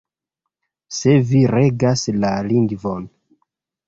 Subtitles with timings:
[0.99, 3.05] Se vi regas la lingvon.